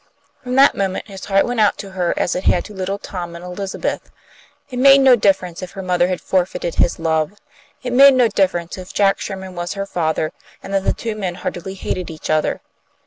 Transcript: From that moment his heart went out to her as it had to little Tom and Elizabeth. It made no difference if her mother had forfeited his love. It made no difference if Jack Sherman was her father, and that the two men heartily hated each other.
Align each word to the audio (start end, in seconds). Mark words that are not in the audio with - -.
From 0.41 0.55
that 0.55 0.73
moment 0.73 1.05
his 1.07 1.25
heart 1.25 1.45
went 1.45 1.59
out 1.59 1.77
to 1.77 1.91
her 1.91 2.15
as 2.17 2.33
it 2.33 2.45
had 2.45 2.65
to 2.65 2.73
little 2.73 2.97
Tom 2.97 3.35
and 3.35 3.45
Elizabeth. 3.45 4.09
It 4.71 4.79
made 4.79 4.99
no 4.99 5.15
difference 5.15 5.61
if 5.61 5.73
her 5.73 5.83
mother 5.83 6.07
had 6.07 6.19
forfeited 6.19 6.73
his 6.73 6.97
love. 6.97 7.33
It 7.83 7.93
made 7.93 8.15
no 8.15 8.27
difference 8.27 8.79
if 8.79 8.91
Jack 8.95 9.19
Sherman 9.19 9.53
was 9.53 9.73
her 9.75 9.85
father, 9.85 10.31
and 10.63 10.73
that 10.73 10.85
the 10.85 10.93
two 10.93 11.13
men 11.15 11.35
heartily 11.35 11.75
hated 11.75 12.09
each 12.09 12.31
other. 12.31 12.61